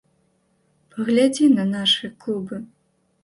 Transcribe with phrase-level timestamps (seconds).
[0.95, 2.57] Паглядзі на нашы клубы.